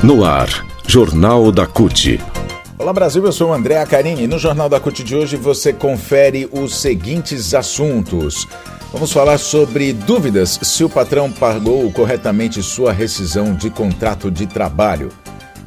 No 0.00 0.24
ar, 0.24 0.64
Jornal 0.86 1.50
da 1.50 1.66
CUT. 1.66 2.20
Olá 2.78 2.92
Brasil, 2.92 3.24
eu 3.26 3.32
sou 3.32 3.50
o 3.50 3.52
André 3.52 3.78
Acarini. 3.78 4.28
No 4.28 4.38
Jornal 4.38 4.68
da 4.68 4.78
CUT 4.78 5.02
de 5.02 5.16
hoje 5.16 5.36
você 5.36 5.72
confere 5.72 6.48
os 6.52 6.76
seguintes 6.76 7.52
assuntos. 7.52 8.46
Vamos 8.92 9.10
falar 9.10 9.38
sobre 9.38 9.92
dúvidas 9.92 10.60
se 10.62 10.84
o 10.84 10.88
patrão 10.88 11.32
pagou 11.32 11.90
corretamente 11.90 12.62
sua 12.62 12.92
rescisão 12.92 13.52
de 13.52 13.70
contrato 13.70 14.30
de 14.30 14.46
trabalho. 14.46 15.08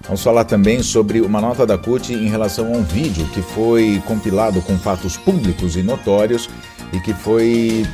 Vamos 0.05 0.23
falar 0.23 0.45
também 0.45 0.81
sobre 0.81 1.19
uma 1.19 1.41
nota 1.41 1.65
da 1.65 1.77
CUT 1.77 2.13
em 2.13 2.29
relação 2.29 2.73
a 2.73 2.77
um 2.77 2.83
vídeo 2.83 3.27
que 3.33 3.41
foi 3.41 4.01
compilado 4.07 4.61
com 4.61 4.77
fatos 4.77 5.17
públicos 5.17 5.75
e 5.75 5.83
notórios 5.83 6.49
e 6.93 7.01
que 7.01 7.13
foi 7.13 7.85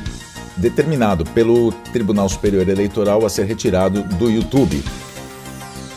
determinado 0.56 1.24
pelo 1.24 1.72
Tribunal 1.92 2.28
Superior 2.28 2.68
Eleitoral 2.68 3.26
a 3.26 3.28
ser 3.28 3.44
retirado 3.44 4.04
do 4.04 4.30
YouTube. 4.30 4.84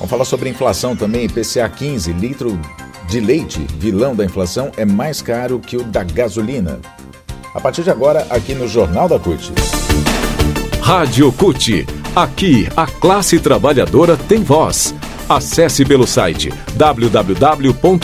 Vamos 0.02 0.10
falar 0.10 0.26
sobre 0.26 0.50
inflação 0.50 0.96
também. 0.96 1.26
IPCA 1.26 1.70
15, 1.70 2.12
litro 2.14 2.60
de 3.08 3.20
leite, 3.20 3.60
vilão 3.78 4.16
da 4.16 4.26
inflação, 4.26 4.72
é 4.76 4.84
mais 4.84 5.22
caro 5.22 5.60
que 5.60 5.78
o 5.78 5.84
da 5.84 6.04
gasolina. 6.04 6.80
A 7.54 7.62
partir 7.62 7.84
de 7.84 7.92
agora, 7.92 8.26
aqui 8.32 8.56
no 8.56 8.68
Jornal 8.68 9.08
da 9.08 9.20
CUT. 9.20 9.54
Rádio 10.82 11.32
CUT. 11.34 11.86
Aqui, 12.16 12.68
a 12.76 12.88
classe 12.88 13.40
trabalhadora 13.40 14.18
tem 14.18 14.42
voz. 14.42 14.96
Acesse 15.30 15.86
pelo 15.86 16.08
site 16.08 16.52
www.cut.org.br. 16.74 18.02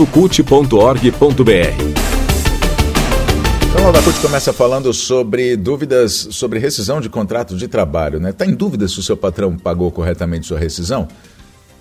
O 3.63 3.71
Jornal 3.71 3.91
da 3.91 4.03
CUT 4.03 4.19
começa 4.21 4.53
falando 4.53 4.93
sobre 4.93 5.57
dúvidas 5.57 6.27
sobre 6.29 6.59
rescisão 6.59 7.01
de 7.01 7.09
contrato 7.09 7.57
de 7.57 7.67
trabalho. 7.67 8.17
Está 8.17 8.27
né? 8.27 8.31
Tá 8.33 8.45
em 8.45 8.53
dúvida 8.53 8.87
se 8.87 8.99
o 8.99 9.03
seu 9.03 9.17
patrão 9.17 9.57
pagou 9.57 9.89
corretamente 9.89 10.45
sua 10.45 10.59
rescisão? 10.59 11.07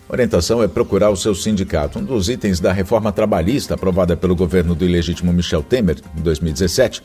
Orientação 0.09 0.63
é 0.63 0.69
procurar 0.69 1.11
o 1.11 1.17
seu 1.17 1.35
sindicato. 1.35 1.99
Um 1.99 2.05
dos 2.05 2.29
itens 2.29 2.61
da 2.61 2.73
reforma 2.73 3.11
trabalhista 3.11 3.75
aprovada 3.75 4.17
pelo 4.17 4.37
governo 4.37 4.75
do 4.75 4.85
ilegítimo 4.85 5.33
Michel 5.33 5.63
Temer 5.63 5.97
em 6.17 6.23
2017 6.23 7.03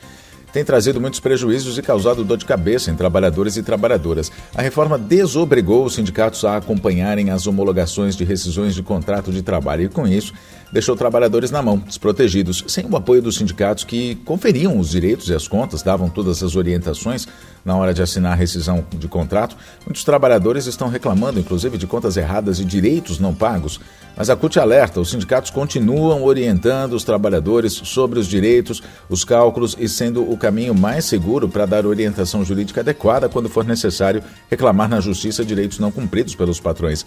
tem 0.51 0.63
trazido 0.63 0.99
muitos 0.99 1.19
prejuízos 1.19 1.77
e 1.77 1.81
causado 1.81 2.23
dor 2.23 2.37
de 2.37 2.45
cabeça 2.45 2.91
em 2.91 2.95
trabalhadores 2.95 3.57
e 3.57 3.63
trabalhadoras. 3.63 4.31
A 4.55 4.61
reforma 4.61 4.97
desobrigou 4.97 5.85
os 5.85 5.95
sindicatos 5.95 6.43
a 6.43 6.57
acompanharem 6.57 7.29
as 7.29 7.47
homologações 7.47 8.15
de 8.15 8.23
rescisões 8.23 8.75
de 8.75 8.83
contrato 8.83 9.31
de 9.31 9.41
trabalho 9.41 9.83
e, 9.83 9.89
com 9.89 10.07
isso, 10.07 10.33
deixou 10.71 10.95
trabalhadores 10.95 11.51
na 11.51 11.61
mão, 11.61 11.77
desprotegidos, 11.77 12.63
sem 12.67 12.85
o 12.85 12.95
apoio 12.95 13.21
dos 13.21 13.35
sindicatos 13.35 13.83
que 13.83 14.15
conferiam 14.23 14.79
os 14.79 14.89
direitos 14.89 15.29
e 15.29 15.33
as 15.33 15.47
contas, 15.47 15.83
davam 15.83 16.09
todas 16.09 16.41
as 16.41 16.55
orientações 16.55 17.27
na 17.63 17.75
hora 17.75 17.93
de 17.93 18.01
assinar 18.01 18.33
a 18.33 18.35
rescisão 18.35 18.85
de 18.91 19.07
contrato. 19.07 19.55
Muitos 19.85 20.03
trabalhadores 20.03 20.65
estão 20.65 20.87
reclamando, 20.87 21.39
inclusive, 21.39 21.77
de 21.77 21.85
contas 21.85 22.17
erradas 22.17 22.59
e 22.59 22.65
direitos 22.65 23.19
não 23.19 23.35
pagos. 23.35 23.79
Mas 24.15 24.29
a 24.29 24.35
CUT 24.35 24.59
alerta: 24.59 24.99
os 24.99 25.09
sindicatos 25.09 25.51
continuam 25.51 26.23
orientando 26.23 26.93
os 26.93 27.03
trabalhadores 27.03 27.73
sobre 27.73 28.19
os 28.19 28.27
direitos, 28.27 28.81
os 29.09 29.23
cálculos 29.23 29.75
e 29.79 29.87
sendo 29.87 30.29
o 30.29 30.37
caminho 30.41 30.73
mais 30.73 31.05
seguro 31.05 31.47
para 31.47 31.67
dar 31.67 31.85
orientação 31.85 32.43
jurídica 32.43 32.81
adequada 32.81 33.29
quando 33.29 33.47
for 33.47 33.63
necessário 33.63 34.23
reclamar 34.49 34.89
na 34.89 34.99
justiça 34.99 35.45
direitos 35.45 35.77
não 35.77 35.91
cumpridos 35.91 36.33
pelos 36.33 36.59
patrões. 36.59 37.05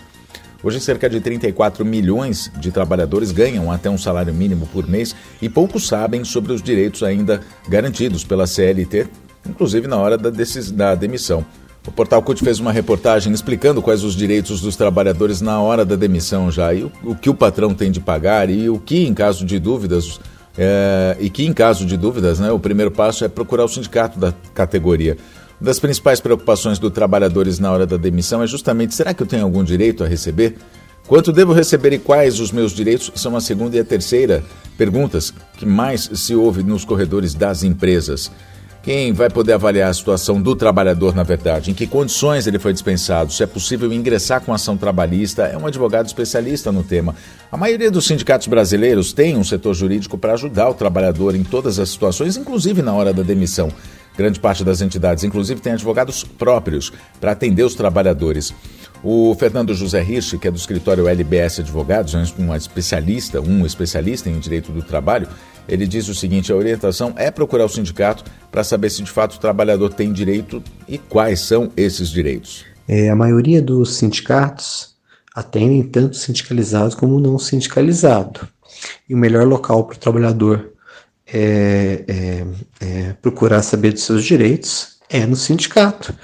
Hoje, 0.63 0.81
cerca 0.81 1.11
de 1.11 1.21
34 1.21 1.85
milhões 1.85 2.51
de 2.59 2.71
trabalhadores 2.71 3.33
ganham 3.33 3.71
até 3.71 3.91
um 3.91 3.99
salário 3.99 4.33
mínimo 4.33 4.67
por 4.73 4.89
mês 4.89 5.15
e 5.43 5.49
poucos 5.49 5.89
sabem 5.89 6.25
sobre 6.25 6.53
os 6.53 6.63
direitos 6.63 7.03
ainda 7.03 7.41
garantidos 7.69 8.25
pela 8.25 8.47
CLT, 8.47 9.09
inclusive 9.47 9.89
na 9.89 9.97
hora 9.97 10.17
da, 10.17 10.31
da 10.73 10.95
demissão. 10.95 11.45
O 11.87 11.93
Portal 11.93 12.23
CUT 12.23 12.43
fez 12.43 12.61
uma 12.61 12.73
reportagem 12.73 13.31
explicando 13.31 13.83
quais 13.83 14.05
os 14.05 14.15
direitos 14.15 14.63
dos 14.63 14.75
trabalhadores 14.75 15.43
na 15.43 15.61
hora 15.61 15.85
da 15.85 15.97
demissão 15.97 16.51
já, 16.51 16.73
e 16.73 16.85
o, 16.85 16.93
o 17.03 17.15
que 17.15 17.29
o 17.29 17.35
patrão 17.35 17.75
tem 17.75 17.91
de 17.91 18.01
pagar 18.01 18.49
e 18.49 18.71
o 18.71 18.79
que, 18.79 19.05
em 19.05 19.13
caso 19.13 19.45
de 19.45 19.59
dúvidas, 19.59 20.19
é, 20.57 21.17
e 21.21 21.29
que, 21.29 21.45
em 21.45 21.53
caso 21.53 21.85
de 21.85 21.97
dúvidas, 21.97 22.39
né, 22.39 22.51
o 22.51 22.59
primeiro 22.59 22.91
passo 22.91 23.25
é 23.25 23.29
procurar 23.29 23.65
o 23.65 23.69
sindicato 23.69 24.19
da 24.19 24.33
categoria. 24.55 25.17
Uma 25.61 25.67
das 25.67 25.79
principais 25.79 26.21
preocupações 26.21 26.79
dos 26.79 26.93
trabalhadores 26.93 27.59
na 27.59 27.73
hora 27.73 27.87
da 27.87 27.97
demissão 27.97 28.43
é 28.43 28.47
justamente: 28.47 28.95
será 28.95 29.15
que 29.15 29.23
eu 29.23 29.27
tenho 29.27 29.45
algum 29.45 29.65
direito 29.65 30.05
a 30.05 30.07
receber? 30.07 30.57
Quanto 31.07 31.33
devo 31.33 31.53
receber 31.53 31.93
e 31.93 31.99
quais 31.99 32.41
os 32.41 32.51
meus 32.51 32.73
direitos 32.73 33.13
são 33.15 33.37
a 33.37 33.41
segunda 33.41 33.77
e 33.77 33.81
a 33.81 33.85
terceira 33.85 34.43
perguntas 34.77 35.33
que 35.57 35.67
mais 35.67 36.11
se 36.15 36.35
ouve 36.35 36.63
nos 36.63 36.85
corredores 36.85 37.35
das 37.35 37.63
empresas. 37.63 38.31
Quem 38.85 39.15
vai 39.15 39.31
poder 39.31 39.55
avaliar 39.55 39.89
a 39.89 39.95
situação 39.95 40.43
do 40.43 40.55
trabalhador, 40.55 41.15
na 41.15 41.23
verdade? 41.23 41.71
Em 41.71 41.75
que 41.75 41.87
condições 41.87 42.47
ele 42.47 42.59
foi 42.59 42.71
dispensado? 42.71 43.33
Se 43.33 43.43
é 43.43 43.47
possível 43.47 43.91
ingressar 43.91 44.43
com 44.43 44.53
ação 44.53 44.77
trabalhista? 44.77 45.45
É 45.45 45.57
um 45.57 45.67
advogado 45.67 46.07
especialista 46.07 46.71
no 46.71 46.83
tema. 46.85 47.17
A 47.51 47.57
maioria 47.57 47.91
dos 47.91 48.07
sindicatos 48.07 48.47
brasileiros 48.47 49.15
tem 49.15 49.39
um 49.39 49.43
setor 49.43 49.73
jurídico 49.73 50.19
para 50.19 50.35
ajudar 50.35 50.69
o 50.69 50.75
trabalhador 50.75 51.35
em 51.35 51.43
todas 51.43 51.79
as 51.79 51.89
situações, 51.89 52.37
inclusive 52.37 52.83
na 52.83 52.93
hora 52.93 53.15
da 53.15 53.23
demissão. 53.23 53.73
Grande 54.19 54.39
parte 54.39 54.63
das 54.63 54.83
entidades, 54.83 55.25
inclusive, 55.25 55.63
tem 55.63 55.73
advogados 55.73 56.23
próprios 56.23 56.93
para 57.19 57.33
atender 57.33 57.63
os 57.63 57.75
trabalhadores. 57.75 58.53
O 59.03 59.35
Fernando 59.35 59.75
José 59.75 60.05
Hirsch, 60.05 60.39
que 60.39 60.47
é 60.47 60.51
do 60.51 60.59
escritório 60.59 61.09
LBS 61.09 61.61
Advogados, 61.61 62.15
um 62.39 62.55
especialista, 62.55 63.41
um 63.41 63.65
especialista 63.65 64.29
em 64.29 64.39
direito 64.39 64.71
do 64.71 64.83
trabalho, 64.83 65.27
ele 65.69 65.87
diz 65.87 66.09
o 66.09 66.15
seguinte: 66.15 66.53
a 66.53 66.57
orientação 66.57 67.15
é 67.17 67.31
procurar 67.31 67.65
o 67.65 67.69
sindicato 67.69 68.25
para 68.51 68.65
saber 68.65 68.91
se 68.91 69.03
de 69.03 69.11
fato 69.11 69.35
o 69.35 69.41
trabalhador 69.41 69.93
tem 69.93 70.13
direito 70.13 70.63
e 70.89 70.99
quais 70.99 71.41
são 71.41 71.71
esses 71.77 72.11
direitos. 72.11 72.65
É, 72.87 73.09
a 73.09 73.17
maioria 73.17 73.63
dos 73.63 73.95
sindicatos 73.97 74.95
atendem 75.35 75.83
tanto 75.83 76.17
sindicalizado 76.17 76.97
como 76.97 77.19
não 77.19 77.39
sindicalizado. 77.39 78.47
E 79.09 79.15
o 79.15 79.19
melhor 79.19 79.47
local 79.47 79.85
para 79.85 79.97
o 79.97 79.99
trabalhador 79.99 80.73
é, 81.27 82.05
é, 82.07 82.47
é, 82.81 83.13
procurar 83.15 83.63
saber 83.63 83.93
dos 83.93 84.03
seus 84.03 84.25
direitos 84.25 84.99
é 85.09 85.27
no 85.27 85.37
sindicato 85.37 86.15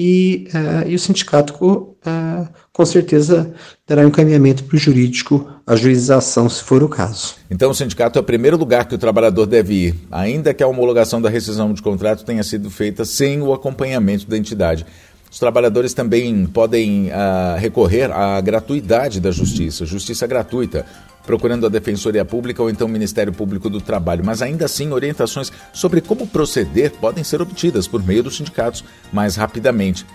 e, 0.00 0.46
uh, 0.54 0.88
e 0.88 0.94
o 0.94 0.98
sindicato 0.98 1.52
uh, 1.64 2.48
com 2.72 2.86
certeza 2.86 3.52
dará 3.84 4.04
encaminhamento 4.04 4.62
para 4.62 4.76
o 4.76 4.78
jurídico, 4.78 5.50
a 5.66 5.74
juização, 5.74 6.48
se 6.48 6.62
for 6.62 6.84
o 6.84 6.88
caso. 6.88 7.34
Então, 7.50 7.72
o 7.72 7.74
sindicato 7.74 8.16
é 8.16 8.22
o 8.22 8.24
primeiro 8.24 8.56
lugar 8.56 8.86
que 8.86 8.94
o 8.94 8.98
trabalhador 8.98 9.44
deve 9.44 9.74
ir, 9.74 9.94
ainda 10.08 10.54
que 10.54 10.62
a 10.62 10.68
homologação 10.68 11.20
da 11.20 11.28
rescisão 11.28 11.72
de 11.72 11.82
contrato 11.82 12.24
tenha 12.24 12.44
sido 12.44 12.70
feita 12.70 13.04
sem 13.04 13.42
o 13.42 13.52
acompanhamento 13.52 14.28
da 14.28 14.38
entidade. 14.38 14.86
Os 15.28 15.40
trabalhadores 15.40 15.92
também 15.92 16.46
podem 16.46 17.08
uh, 17.08 17.58
recorrer 17.58 18.12
à 18.12 18.40
gratuidade 18.40 19.18
da 19.18 19.32
justiça, 19.32 19.84
justiça 19.84 20.28
gratuita, 20.28 20.86
procurando 21.28 21.66
a 21.66 21.68
Defensoria 21.68 22.24
Pública 22.24 22.62
ou 22.62 22.70
então 22.70 22.86
o 22.86 22.90
Ministério 22.90 23.34
Público 23.34 23.68
do 23.68 23.82
Trabalho. 23.82 24.24
Mas 24.24 24.40
ainda 24.40 24.64
assim, 24.64 24.92
orientações 24.92 25.52
sobre 25.74 26.00
como 26.00 26.26
proceder 26.26 26.90
podem 26.92 27.22
ser 27.22 27.42
obtidas 27.42 27.86
por 27.86 28.02
meio 28.02 28.22
dos 28.22 28.38
sindicatos 28.38 28.82
mais 29.12 29.36
rapidamente. 29.36 30.06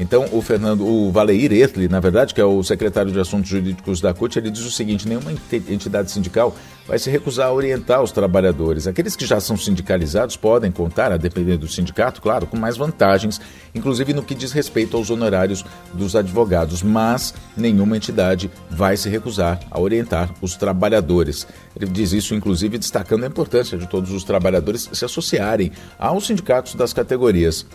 Então, 0.00 0.26
o 0.32 0.40
Fernando, 0.40 0.86
o 0.86 1.12
Valeir 1.12 1.52
Ertli, 1.52 1.86
na 1.86 2.00
verdade, 2.00 2.32
que 2.32 2.40
é 2.40 2.44
o 2.44 2.62
secretário 2.64 3.12
de 3.12 3.20
Assuntos 3.20 3.50
Jurídicos 3.50 4.00
da 4.00 4.14
CUT, 4.14 4.38
ele 4.38 4.50
diz 4.50 4.64
o 4.64 4.70
seguinte: 4.70 5.06
nenhuma 5.06 5.30
entidade 5.68 6.10
sindical 6.10 6.56
vai 6.88 6.98
se 6.98 7.10
recusar 7.10 7.48
a 7.48 7.52
orientar 7.52 8.02
os 8.02 8.10
trabalhadores. 8.10 8.86
Aqueles 8.86 9.14
que 9.14 9.26
já 9.26 9.38
são 9.38 9.58
sindicalizados 9.58 10.38
podem 10.38 10.72
contar, 10.72 11.12
a 11.12 11.18
depender 11.18 11.58
do 11.58 11.68
sindicato, 11.68 12.22
claro, 12.22 12.46
com 12.46 12.56
mais 12.56 12.78
vantagens, 12.78 13.38
inclusive 13.74 14.14
no 14.14 14.22
que 14.22 14.34
diz 14.34 14.52
respeito 14.52 14.96
aos 14.96 15.10
honorários 15.10 15.66
dos 15.92 16.16
advogados, 16.16 16.82
mas 16.82 17.34
nenhuma 17.54 17.94
entidade 17.94 18.50
vai 18.70 18.96
se 18.96 19.10
recusar 19.10 19.60
a 19.70 19.78
orientar 19.78 20.30
os 20.40 20.56
trabalhadores. 20.56 21.46
Ele 21.76 21.90
diz 21.90 22.12
isso, 22.12 22.34
inclusive, 22.34 22.78
destacando 22.78 23.24
a 23.24 23.26
importância 23.26 23.76
de 23.76 23.86
todos 23.86 24.10
os 24.12 24.24
trabalhadores 24.24 24.88
se 24.90 25.04
associarem 25.04 25.70
aos 25.98 26.26
sindicatos 26.26 26.74
das 26.74 26.94
categorias. 26.94 27.66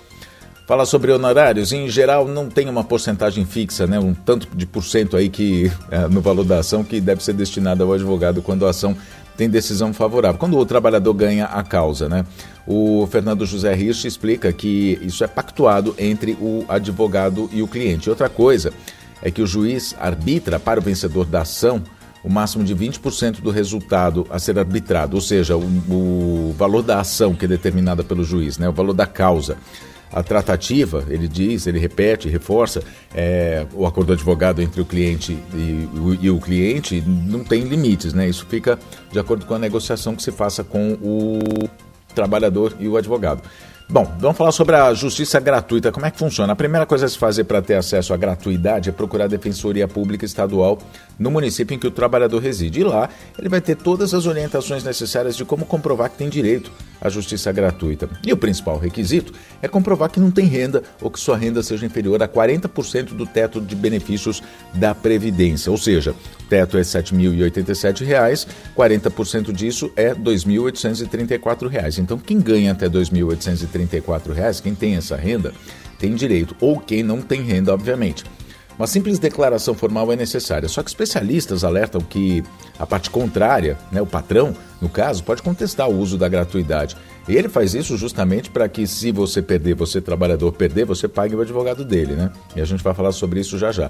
Fala 0.66 0.84
sobre 0.84 1.12
honorários, 1.12 1.72
em 1.72 1.88
geral 1.88 2.28
não 2.28 2.50
tem 2.50 2.68
uma 2.68 2.84
porcentagem 2.84 3.46
fixa, 3.46 3.86
né? 3.86 4.00
um 4.00 4.16
tanto 4.16 4.48
de 4.56 4.66
por 4.66 4.84
cento 4.84 5.16
aí 5.16 5.30
que 5.30 5.72
é, 5.92 6.08
no 6.08 6.22
valor 6.22 6.44
da 6.44 6.58
ação 6.58 6.84
que 6.84 7.00
deve 7.00 7.24
ser 7.24 7.34
destinado 7.34 7.84
ao 7.84 7.94
advogado 7.94 8.42
quando 8.42 8.66
a 8.66 8.72
ação 8.72 8.98
tem 9.38 9.48
decisão 9.48 9.94
favorável, 9.94 10.40
quando 10.40 10.58
o 10.58 10.66
trabalhador 10.66 11.14
ganha 11.14 11.46
a 11.46 11.62
causa. 11.62 12.10
Né? 12.10 12.26
O 12.66 13.08
Fernando 13.12 13.46
José 13.46 13.78
Hirsch 13.78 14.06
explica 14.06 14.52
que 14.52 14.98
isso 15.04 15.24
é 15.24 15.28
pactuado 15.28 15.94
entre 16.00 16.32
o 16.42 16.66
advogado 16.68 17.48
e 17.54 17.62
o 17.62 17.68
cliente. 17.68 18.10
Outra 18.10 18.28
coisa 18.28 18.74
é 19.22 19.30
que 19.30 19.44
o 19.44 19.48
juiz 19.48 19.96
arbitra 20.00 20.60
para 20.60 20.80
o 20.80 20.84
vencedor 20.84 21.26
da 21.26 21.42
ação 21.42 21.84
o 22.24 22.30
máximo 22.30 22.64
de 22.64 22.76
20% 22.76 23.40
do 23.40 23.52
resultado 23.52 24.26
a 24.32 24.40
ser 24.40 24.58
arbitrado, 24.58 25.16
ou 25.16 25.22
seja, 25.22 25.56
o, 25.56 25.62
o 25.62 26.56
valor 26.58 26.82
da 26.82 27.00
ação 27.00 27.36
que 27.36 27.46
é 27.46 27.48
determinada 27.48 28.04
pelo 28.04 28.24
juiz, 28.24 28.58
né? 28.58 28.68
o 28.68 28.74
valor 28.74 28.94
da 28.94 29.06
causa 29.06 29.58
a 30.12 30.24
tratativa, 30.24 31.04
ele 31.10 31.28
diz, 31.28 31.68
ele 31.68 31.80
repete, 31.80 32.30
reforça, 32.30 32.84
é, 33.14 33.66
o 33.74 33.86
acordo 33.86 34.14
advogado 34.14 34.62
entre 34.62 34.82
o 34.82 34.86
cliente 34.86 35.38
e, 35.54 35.90
e, 36.22 36.30
o 36.30 36.40
cliente 36.40 37.02
não 37.02 37.44
tem 37.44 37.64
limites, 37.64 38.14
né? 38.14 38.28
Isso 38.28 38.46
fica 38.50 38.80
de 39.12 39.20
acordo 39.20 39.46
com 39.46 39.54
a 39.54 39.60
negociação 39.60 40.16
que 40.16 40.24
se 40.24 40.32
faça 40.32 40.64
com 40.64 40.94
o 40.94 41.70
trabalhador 42.14 42.76
e 42.80 42.88
o 42.88 42.96
advogado. 42.96 43.42
Bom, 43.88 44.12
vamos 44.18 44.36
falar 44.36 44.52
sobre 44.52 44.76
a 44.76 44.92
justiça 44.96 45.40
gratuita. 45.40 45.92
Como 45.92 46.08
é 46.08 46.12
que 46.12 46.18
funciona? 46.18 46.52
A 46.52 46.56
primeira 46.56 46.88
coisa 46.88 47.06
a 47.06 47.10
se 47.10 47.18
fazer 47.20 47.44
para 47.44 47.62
ter 47.62 47.76
acesso 47.76 48.16
à 48.16 48.18
gratuidade 48.18 48.90
é 48.90 48.92
procurar 48.92 49.26
a 49.26 49.28
Defensoria 49.28 49.88
Pública 49.88 50.26
Estadual 50.26 50.80
no 51.20 51.30
município 51.30 51.76
em 51.76 51.78
que 51.78 51.86
o 51.86 51.92
trabalhador 51.92 52.42
reside. 52.42 52.80
E 52.80 52.84
lá 52.84 53.08
ele 53.38 53.48
vai 53.48 53.62
ter 53.62 53.76
todas 53.76 54.16
as 54.16 54.26
orientações 54.26 54.84
necessárias 54.84 55.38
de 55.38 55.46
como 55.46 55.68
comprovar 55.68 56.10
que 56.10 56.18
tem 56.18 56.30
direito 56.30 56.72
à 57.00 57.10
justiça 57.10 57.52
gratuita. 57.52 58.10
E 58.26 58.34
o 58.34 58.38
principal 58.38 58.80
requisito 58.80 59.32
é 59.62 59.68
comprovar 59.68 60.10
que 60.10 60.20
não 60.20 60.32
tem 60.32 60.48
renda 60.48 60.82
ou 61.00 61.12
que 61.12 61.20
sua 61.20 61.38
renda 61.38 61.62
seja 61.62 61.86
inferior 61.86 62.24
a 62.24 62.28
40% 62.28 63.14
do 63.14 63.28
teto 63.28 63.62
de 63.62 63.76
benefícios 63.76 64.42
da 64.74 64.96
Previdência. 64.96 65.72
Ou 65.72 65.78
seja, 65.78 66.16
teto 66.50 66.78
é 66.78 66.82
R$ 66.82 66.86
7.087, 66.86 68.48
40% 68.76 69.52
disso 69.52 69.92
é 69.96 70.10
R$ 70.10 70.16
2.834. 70.16 72.00
Então, 72.00 72.18
quem 72.18 72.40
ganha 72.40 72.72
até 72.72 72.86
R$ 72.86 72.94
2.834, 72.94 74.62
quem 74.62 74.74
tem 74.74 74.96
essa 74.96 75.16
renda, 75.16 75.54
tem 75.98 76.14
direito, 76.16 76.56
ou 76.60 76.80
quem 76.80 77.04
não 77.04 77.22
tem 77.22 77.42
renda, 77.42 77.74
obviamente. 77.74 78.24
Uma 78.78 78.88
simples 78.88 79.18
declaração 79.18 79.74
formal 79.74 80.12
é 80.12 80.18
necessária, 80.18 80.68
só 80.68 80.84
que 80.84 80.90
especialistas 80.90 81.64
alertam 81.64 82.02
que 82.02 82.44
a 82.78 82.86
parte 82.86 83.10
contrária, 83.10 83.78
né, 83.90 84.02
o 84.02 84.06
patrão, 84.06 84.54
no 84.82 84.90
caso, 84.90 85.24
pode 85.24 85.42
contestar 85.42 85.90
o 85.90 85.98
uso 85.98 86.18
da 86.18 86.28
gratuidade. 86.28 86.98
E 87.28 87.36
ele 87.36 87.48
faz 87.48 87.74
isso 87.74 87.98
justamente 87.98 88.50
para 88.50 88.68
que, 88.68 88.86
se 88.86 89.12
você 89.12 89.42
perder, 89.42 89.76
você 89.76 90.02
trabalhador 90.02 90.52
perder, 90.52 90.86
você 90.86 91.08
pague 91.08 91.34
o 91.36 91.42
advogado 91.42 91.84
dele, 91.84 92.14
né? 92.14 92.32
E 92.56 92.62
a 92.62 92.66
gente 92.66 92.84
vai 92.84 92.94
falar 92.94 93.14
sobre 93.14 93.40
isso 93.40 93.58
já 93.58 93.72
já. 93.72 93.90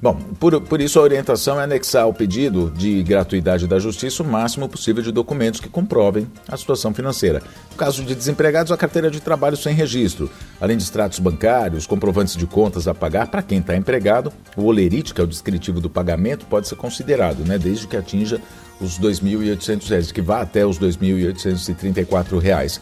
Bom, 0.00 0.14
por, 0.38 0.60
por 0.60 0.80
isso 0.80 0.98
a 0.98 1.02
orientação 1.02 1.58
é 1.58 1.64
anexar 1.64 2.02
ao 2.02 2.12
pedido 2.12 2.70
de 2.76 3.02
gratuidade 3.02 3.66
da 3.66 3.78
Justiça 3.78 4.22
o 4.22 4.26
máximo 4.26 4.68
possível 4.68 5.02
de 5.02 5.10
documentos 5.10 5.58
que 5.58 5.70
comprovem 5.70 6.30
a 6.46 6.56
situação 6.56 6.92
financeira. 6.92 7.42
No 7.70 7.76
caso 7.76 8.04
de 8.04 8.14
desempregados, 8.14 8.70
a 8.70 8.76
carteira 8.76 9.10
de 9.10 9.20
trabalho 9.20 9.56
sem 9.56 9.74
registro, 9.74 10.30
além 10.60 10.76
de 10.76 10.82
extratos 10.82 11.18
bancários, 11.18 11.86
comprovantes 11.86 12.36
de 12.36 12.46
contas 12.46 12.86
a 12.86 12.94
pagar 12.94 13.28
para 13.28 13.42
quem 13.42 13.58
está 13.58 13.74
empregado, 13.74 14.30
o 14.54 14.64
olerite, 14.64 15.14
que 15.14 15.20
é 15.20 15.24
o 15.24 15.26
descritivo 15.26 15.80
do 15.80 15.88
pagamento, 15.88 16.44
pode 16.44 16.68
ser 16.68 16.76
considerado, 16.76 17.38
né, 17.46 17.56
desde 17.56 17.86
que 17.86 17.96
atinja 17.96 18.38
os 18.78 18.98
R$ 18.98 19.08
2.800, 19.08 20.12
que 20.12 20.20
vá 20.20 20.42
até 20.42 20.66
os 20.66 20.76
R$ 20.76 20.88
2.834. 20.88 22.80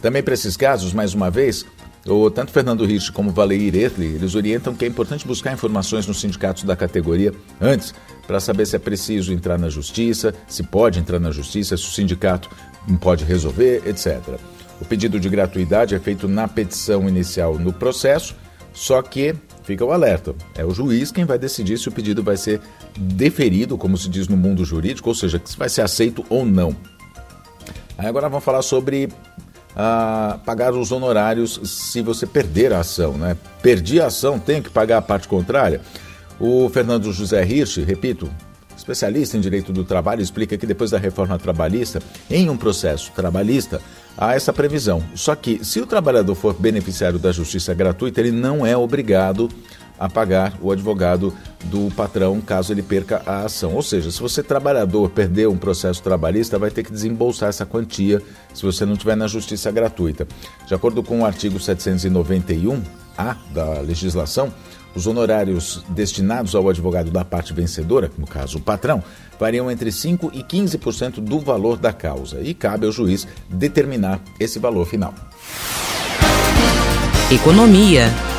Também 0.00 0.22
para 0.22 0.34
esses 0.34 0.56
casos, 0.56 0.92
mais 0.92 1.14
uma 1.14 1.30
vez, 1.30 1.64
o, 2.06 2.30
tanto 2.30 2.52
Fernando 2.52 2.84
Rich 2.84 3.12
como 3.12 3.30
Valeir 3.30 3.74
Etli, 3.74 4.06
eles 4.06 4.34
orientam 4.34 4.74
que 4.74 4.84
é 4.84 4.88
importante 4.88 5.26
buscar 5.26 5.52
informações 5.52 6.06
nos 6.06 6.20
sindicatos 6.20 6.64
da 6.64 6.76
categoria 6.76 7.32
antes, 7.60 7.94
para 8.26 8.40
saber 8.40 8.66
se 8.66 8.76
é 8.76 8.78
preciso 8.78 9.32
entrar 9.32 9.58
na 9.58 9.68
justiça, 9.68 10.34
se 10.46 10.62
pode 10.62 10.98
entrar 10.98 11.18
na 11.18 11.30
justiça, 11.30 11.76
se 11.76 11.84
o 11.84 11.90
sindicato 11.90 12.50
não 12.86 12.96
pode 12.96 13.24
resolver, 13.24 13.82
etc. 13.86 14.20
O 14.80 14.84
pedido 14.84 15.18
de 15.18 15.28
gratuidade 15.28 15.94
é 15.94 15.98
feito 15.98 16.28
na 16.28 16.46
petição 16.46 17.08
inicial 17.08 17.58
no 17.58 17.72
processo, 17.72 18.34
só 18.72 19.00
que 19.00 19.34
fica 19.62 19.84
o 19.84 19.92
alerta: 19.92 20.34
é 20.54 20.64
o 20.64 20.72
juiz 20.72 21.10
quem 21.10 21.24
vai 21.24 21.38
decidir 21.38 21.78
se 21.78 21.88
o 21.88 21.92
pedido 21.92 22.22
vai 22.22 22.36
ser 22.36 22.60
deferido, 22.98 23.78
como 23.78 23.96
se 23.96 24.08
diz 24.08 24.28
no 24.28 24.36
mundo 24.36 24.64
jurídico, 24.64 25.08
ou 25.08 25.14
seja, 25.14 25.40
se 25.44 25.56
vai 25.56 25.68
ser 25.68 25.82
aceito 25.82 26.24
ou 26.28 26.44
não. 26.44 26.76
Aí 27.96 28.06
agora 28.06 28.28
vamos 28.28 28.44
falar 28.44 28.62
sobre 28.62 29.08
a 29.76 30.38
pagar 30.44 30.72
os 30.72 30.92
honorários 30.92 31.60
se 31.64 32.00
você 32.00 32.26
perder 32.26 32.72
a 32.72 32.80
ação. 32.80 33.14
Né? 33.14 33.36
Perdi 33.62 34.00
a 34.00 34.06
ação, 34.06 34.38
tem 34.38 34.62
que 34.62 34.70
pagar 34.70 34.98
a 34.98 35.02
parte 35.02 35.28
contrária. 35.28 35.80
O 36.38 36.68
Fernando 36.68 37.12
José 37.12 37.44
Hirsch, 37.44 37.78
repito, 37.78 38.30
especialista 38.76 39.36
em 39.36 39.40
direito 39.40 39.72
do 39.72 39.84
trabalho, 39.84 40.20
explica 40.20 40.56
que 40.58 40.66
depois 40.66 40.90
da 40.90 40.98
reforma 40.98 41.38
trabalhista, 41.38 42.00
em 42.30 42.50
um 42.50 42.56
processo 42.56 43.12
trabalhista, 43.14 43.80
há 44.16 44.34
essa 44.34 44.52
previsão. 44.52 45.02
Só 45.14 45.34
que, 45.34 45.64
se 45.64 45.80
o 45.80 45.86
trabalhador 45.86 46.34
for 46.34 46.54
beneficiário 46.54 47.18
da 47.18 47.32
justiça 47.32 47.72
gratuita, 47.72 48.20
ele 48.20 48.32
não 48.32 48.66
é 48.66 48.76
obrigado 48.76 49.48
a 49.98 50.08
pagar 50.08 50.54
o 50.60 50.70
advogado 50.70 51.32
do 51.64 51.88
patrão 51.94 52.40
caso 52.40 52.72
ele 52.72 52.82
perca 52.82 53.22
a 53.26 53.44
ação. 53.44 53.74
Ou 53.74 53.82
seja, 53.82 54.10
se 54.10 54.20
você 54.20 54.42
trabalhador 54.42 55.08
perder 55.10 55.48
um 55.48 55.56
processo 55.56 56.02
trabalhista, 56.02 56.58
vai 56.58 56.70
ter 56.70 56.82
que 56.82 56.92
desembolsar 56.92 57.48
essa 57.48 57.64
quantia 57.64 58.20
se 58.52 58.62
você 58.62 58.84
não 58.84 58.96
tiver 58.96 59.16
na 59.16 59.26
justiça 59.26 59.70
gratuita. 59.70 60.26
De 60.66 60.74
acordo 60.74 61.02
com 61.02 61.20
o 61.20 61.24
artigo 61.24 61.58
791A 61.58 63.36
da 63.52 63.80
legislação, 63.80 64.52
os 64.94 65.06
honorários 65.06 65.84
destinados 65.88 66.54
ao 66.54 66.68
advogado 66.68 67.10
da 67.10 67.24
parte 67.24 67.52
vencedora, 67.52 68.10
no 68.16 68.26
caso 68.26 68.58
o 68.58 68.60
patrão, 68.60 69.02
variam 69.38 69.70
entre 69.70 69.90
5% 69.90 70.30
e 70.32 70.42
15% 70.42 71.14
do 71.14 71.40
valor 71.40 71.76
da 71.76 71.92
causa 71.92 72.40
e 72.40 72.54
cabe 72.54 72.86
ao 72.86 72.92
juiz 72.92 73.26
determinar 73.48 74.20
esse 74.38 74.58
valor 74.58 74.86
final. 74.86 75.12
Economia. 77.30 78.33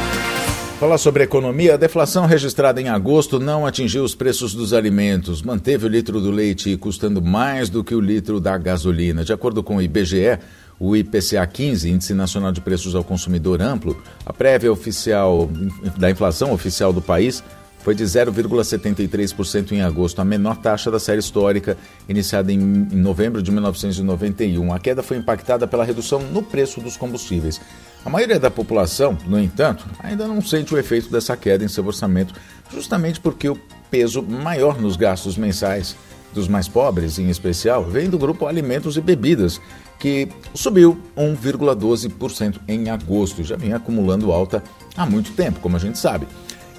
Falar 0.79 0.97
sobre 0.97 1.23
economia, 1.23 1.75
a 1.75 1.77
deflação 1.77 2.25
registrada 2.25 2.81
em 2.81 2.89
agosto 2.89 3.39
não 3.39 3.65
atingiu 3.65 4.03
os 4.03 4.13
preços 4.13 4.53
dos 4.53 4.73
alimentos, 4.73 5.41
manteve 5.41 5.85
o 5.85 5.89
litro 5.89 6.19
do 6.19 6.29
leite 6.29 6.75
custando 6.75 7.21
mais 7.21 7.69
do 7.69 7.81
que 7.81 7.95
o 7.95 8.01
litro 8.01 8.41
da 8.41 8.57
gasolina. 8.57 9.23
De 9.23 9.31
acordo 9.31 9.63
com 9.63 9.77
o 9.77 9.81
IBGE, 9.81 10.37
o 10.77 10.93
IPCA 10.93 11.47
15, 11.47 11.89
Índice 11.89 12.13
Nacional 12.13 12.51
de 12.51 12.59
Preços 12.59 12.93
ao 12.93 13.05
Consumidor 13.05 13.61
Amplo, 13.61 13.97
a 14.25 14.33
prévia 14.33 14.69
oficial 14.69 15.49
da 15.97 16.11
inflação 16.11 16.51
oficial 16.51 16.91
do 16.91 17.01
país 17.01 17.41
foi 17.85 17.93
de 17.93 18.03
0,73% 18.03 19.71
em 19.73 19.83
agosto, 19.83 20.19
a 20.19 20.25
menor 20.25 20.57
taxa 20.57 20.89
da 20.89 20.99
série 20.99 21.19
histórica, 21.19 21.77
iniciada 22.09 22.51
em, 22.51 22.57
em 22.57 22.97
novembro 22.97 23.43
de 23.43 23.51
1991. 23.51 24.73
A 24.73 24.79
queda 24.79 25.03
foi 25.03 25.17
impactada 25.17 25.67
pela 25.67 25.85
redução 25.85 26.19
no 26.19 26.41
preço 26.41 26.81
dos 26.81 26.97
combustíveis. 26.97 27.61
A 28.03 28.09
maioria 28.09 28.39
da 28.39 28.49
população, 28.49 29.15
no 29.27 29.39
entanto, 29.39 29.85
ainda 29.99 30.27
não 30.27 30.41
sente 30.41 30.73
o 30.73 30.79
efeito 30.79 31.11
dessa 31.11 31.37
queda 31.37 31.63
em 31.63 31.67
seu 31.67 31.85
orçamento, 31.85 32.33
justamente 32.73 33.19
porque 33.19 33.47
o 33.47 33.59
peso 33.91 34.23
maior 34.23 34.81
nos 34.81 34.95
gastos 34.95 35.37
mensais 35.37 35.95
dos 36.33 36.47
mais 36.47 36.67
pobres, 36.67 37.19
em 37.19 37.29
especial, 37.29 37.83
vem 37.83 38.09
do 38.09 38.17
grupo 38.17 38.47
Alimentos 38.47 38.97
e 38.97 39.01
Bebidas, 39.01 39.61
que 39.99 40.27
subiu 40.55 40.99
1,12% 41.15 42.61
em 42.67 42.89
agosto 42.89 43.43
já 43.43 43.55
vinha 43.55 43.75
acumulando 43.75 44.31
alta 44.31 44.63
há 44.97 45.05
muito 45.05 45.33
tempo, 45.33 45.59
como 45.59 45.75
a 45.75 45.79
gente 45.79 45.99
sabe. 45.99 46.27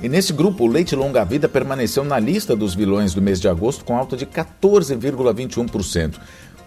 E 0.02 0.08
nesse 0.08 0.32
grupo, 0.32 0.64
o 0.64 0.66
leite 0.66 0.94
longa-vida 0.94 1.48
permaneceu 1.48 2.04
na 2.04 2.18
lista 2.18 2.54
dos 2.54 2.74
vilões 2.74 3.14
do 3.14 3.22
mês 3.22 3.40
de 3.40 3.48
agosto 3.48 3.84
com 3.84 3.96
alta 3.96 4.16
de 4.16 4.26
14,21%. 4.26 6.16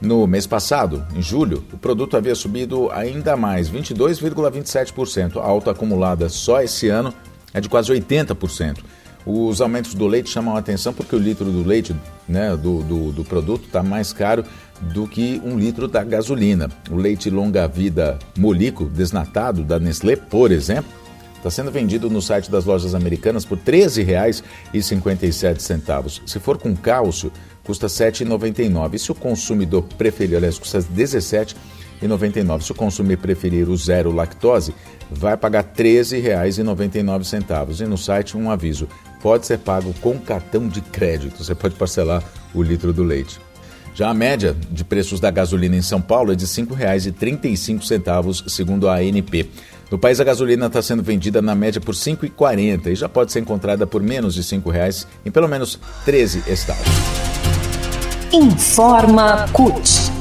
No 0.01 0.25
mês 0.25 0.47
passado, 0.47 1.05
em 1.13 1.21
julho, 1.21 1.63
o 1.73 1.77
produto 1.77 2.17
havia 2.17 2.33
subido 2.33 2.89
ainda 2.91 3.35
mais, 3.35 3.69
22,27%. 3.69 5.37
A 5.37 5.43
alta 5.43 5.71
acumulada 5.71 6.29
só 6.29 6.61
esse 6.61 6.87
ano 6.87 7.13
é 7.53 7.61
de 7.61 7.69
quase 7.69 7.91
80%. 7.91 8.77
Os 9.25 9.61
aumentos 9.61 9.93
do 9.93 10.07
leite 10.07 10.29
chamam 10.29 10.55
a 10.55 10.59
atenção 10.59 10.93
porque 10.93 11.15
o 11.15 11.19
litro 11.19 11.45
do 11.45 11.63
leite, 11.63 11.95
né, 12.27 12.55
do, 12.55 12.81
do, 12.81 13.11
do 13.11 13.23
produto, 13.23 13.65
está 13.65 13.83
mais 13.83 14.13
caro 14.13 14.45
do 14.81 15.05
que 15.05 15.41
um 15.43 15.59
litro 15.59 15.87
da 15.87 16.03
gasolina. 16.03 16.69
O 16.89 16.95
leite 16.95 17.29
longa-vida 17.29 18.17
Molico 18.37 18.85
desnatado 18.85 19.63
da 19.63 19.77
Nestlé, 19.77 20.15
por 20.15 20.51
exemplo, 20.51 20.89
Está 21.39 21.49
sendo 21.49 21.71
vendido 21.71 22.07
no 22.09 22.21
site 22.21 22.51
das 22.51 22.65
lojas 22.65 22.93
americanas 22.93 23.45
por 23.45 23.57
R$ 23.57 23.63
13,57. 23.71 26.21
Se 26.25 26.37
for 26.37 26.57
com 26.57 26.75
cálcio, 26.75 27.31
custa 27.63 27.87
R$ 27.87 27.93
7,99. 28.11 28.95
E 28.95 28.99
se 28.99 29.09
o 29.09 29.15
consumidor 29.15 29.83
preferir, 29.97 30.35
aliás, 30.35 30.59
custa 30.59 30.79
R$ 30.79 30.85
17,99. 30.93 32.61
Se 32.61 32.73
o 32.73 32.75
consumidor 32.75 33.21
preferir 33.21 33.69
o 33.69 33.77
zero 33.77 34.11
lactose, 34.11 34.75
vai 35.09 35.37
pagar 35.37 35.63
R$ 35.63 35.69
13,99. 35.81 37.79
E 37.79 37.85
no 37.85 37.97
site 37.97 38.35
um 38.35 38.51
aviso, 38.51 38.89
pode 39.21 39.47
ser 39.47 39.59
pago 39.59 39.93
com 40.01 40.19
cartão 40.19 40.67
de 40.67 40.81
crédito. 40.81 41.41
Você 41.41 41.55
pode 41.55 41.75
parcelar 41.75 42.21
o 42.53 42.61
litro 42.61 42.91
do 42.91 43.03
leite. 43.03 43.39
Já 43.95 44.09
a 44.09 44.13
média 44.13 44.53
de 44.69 44.83
preços 44.83 45.21
da 45.21 45.31
gasolina 45.31 45.75
em 45.75 45.81
São 45.81 46.01
Paulo 46.01 46.33
é 46.33 46.35
de 46.35 46.43
R$ 46.43 46.51
5,35, 46.51 48.49
segundo 48.49 48.89
a 48.89 48.95
ANP. 48.95 49.49
No 49.91 49.97
país, 49.97 50.19
a 50.19 50.23
gasolina 50.23 50.67
está 50.67 50.83
sendo 50.83 51.01
vendida 51.01 51.41
na 51.41 51.55
média 51.55 51.81
por 51.81 51.95
R$ 51.95 51.99
5,40 51.99 52.91
e 52.91 52.95
já 52.95 53.09
pode 53.09 53.31
ser 53.31 53.39
encontrada 53.39 53.87
por 53.87 54.03
menos 54.03 54.35
de 54.35 54.41
R$ 54.41 54.61
reais 54.71 55.07
em 55.25 55.31
pelo 55.31 55.47
menos 55.47 55.79
13 56.05 56.43
estados. 56.47 56.85
Informa 58.31 59.47
CUT. 59.51 60.11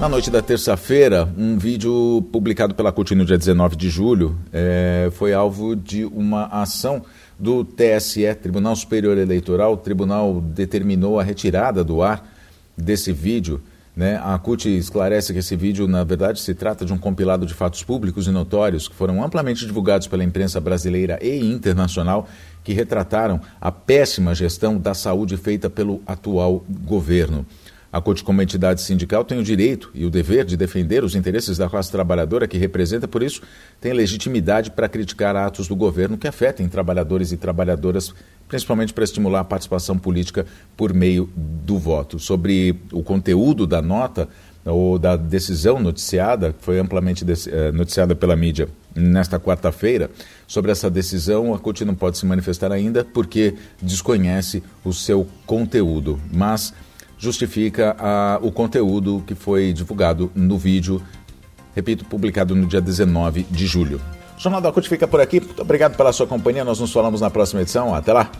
Na 0.00 0.08
noite 0.08 0.30
da 0.30 0.40
terça-feira, 0.40 1.28
um 1.36 1.58
vídeo 1.58 2.26
publicado 2.32 2.74
pela 2.74 2.90
CUT 2.90 3.14
no 3.14 3.26
dia 3.26 3.36
19 3.36 3.76
de 3.76 3.90
julho 3.90 4.38
é, 4.50 5.10
foi 5.12 5.34
alvo 5.34 5.76
de 5.76 6.06
uma 6.06 6.46
ação 6.46 7.02
do 7.38 7.62
TSE, 7.62 8.34
Tribunal 8.36 8.74
Superior 8.74 9.18
Eleitoral. 9.18 9.74
O 9.74 9.76
tribunal 9.76 10.40
determinou 10.40 11.20
a 11.20 11.22
retirada 11.22 11.84
do 11.84 12.02
ar 12.02 12.26
desse 12.74 13.12
vídeo 13.12 13.60
né? 13.96 14.20
A 14.22 14.36
CUT 14.38 14.68
esclarece 14.68 15.32
que 15.32 15.38
esse 15.38 15.54
vídeo, 15.54 15.86
na 15.86 16.02
verdade, 16.02 16.40
se 16.40 16.54
trata 16.54 16.84
de 16.84 16.92
um 16.92 16.98
compilado 16.98 17.46
de 17.46 17.54
fatos 17.54 17.82
públicos 17.82 18.26
e 18.26 18.30
notórios 18.30 18.88
que 18.88 18.94
foram 18.94 19.22
amplamente 19.22 19.66
divulgados 19.66 20.06
pela 20.06 20.24
imprensa 20.24 20.60
brasileira 20.60 21.18
e 21.22 21.38
internacional 21.38 22.28
que 22.64 22.72
retrataram 22.72 23.40
a 23.60 23.70
péssima 23.70 24.34
gestão 24.34 24.78
da 24.78 24.94
saúde 24.94 25.36
feita 25.36 25.70
pelo 25.70 26.02
atual 26.06 26.64
governo. 26.68 27.46
A 27.94 28.00
CUT, 28.00 28.24
como 28.24 28.42
entidade 28.42 28.82
sindical, 28.82 29.24
tem 29.24 29.38
o 29.38 29.42
direito 29.44 29.88
e 29.94 30.04
o 30.04 30.10
dever 30.10 30.44
de 30.44 30.56
defender 30.56 31.04
os 31.04 31.14
interesses 31.14 31.58
da 31.58 31.70
classe 31.70 31.92
trabalhadora 31.92 32.48
que 32.48 32.58
representa, 32.58 33.06
por 33.06 33.22
isso, 33.22 33.40
tem 33.80 33.92
legitimidade 33.92 34.72
para 34.72 34.88
criticar 34.88 35.36
atos 35.36 35.68
do 35.68 35.76
governo 35.76 36.18
que 36.18 36.26
afetem 36.26 36.68
trabalhadores 36.68 37.30
e 37.30 37.36
trabalhadoras, 37.36 38.12
principalmente 38.48 38.92
para 38.92 39.04
estimular 39.04 39.38
a 39.38 39.44
participação 39.44 39.96
política 39.96 40.44
por 40.76 40.92
meio 40.92 41.30
do 41.36 41.78
voto. 41.78 42.18
Sobre 42.18 42.80
o 42.90 43.00
conteúdo 43.00 43.64
da 43.64 43.80
nota 43.80 44.28
ou 44.64 44.98
da 44.98 45.14
decisão 45.14 45.78
noticiada, 45.78 46.52
que 46.52 46.64
foi 46.64 46.80
amplamente 46.80 47.24
eh, 47.24 47.70
noticiada 47.70 48.16
pela 48.16 48.34
mídia 48.34 48.68
nesta 48.92 49.38
quarta-feira, 49.38 50.10
sobre 50.48 50.72
essa 50.72 50.90
decisão, 50.90 51.54
a 51.54 51.60
CUT 51.60 51.84
não 51.84 51.94
pode 51.94 52.18
se 52.18 52.26
manifestar 52.26 52.72
ainda 52.72 53.04
porque 53.04 53.54
desconhece 53.80 54.64
o 54.84 54.92
seu 54.92 55.28
conteúdo. 55.46 56.18
Mas 56.32 56.74
justifica 57.18 57.96
a, 57.98 58.38
o 58.42 58.50
conteúdo 58.50 59.22
que 59.26 59.34
foi 59.34 59.72
divulgado 59.72 60.30
no 60.34 60.58
vídeo, 60.58 61.02
repito, 61.74 62.04
publicado 62.04 62.54
no 62.54 62.66
dia 62.66 62.80
19 62.80 63.44
de 63.50 63.66
julho. 63.66 64.00
Jornal 64.36 64.60
da 64.60 64.72
CUT 64.72 64.88
fica 64.88 65.06
por 65.06 65.20
aqui. 65.20 65.40
Muito 65.40 65.62
obrigado 65.62 65.96
pela 65.96 66.12
sua 66.12 66.26
companhia. 66.26 66.64
Nós 66.64 66.80
nos 66.80 66.92
falamos 66.92 67.20
na 67.20 67.30
próxima 67.30 67.62
edição. 67.62 67.94
Até 67.94 68.12
lá! 68.12 68.30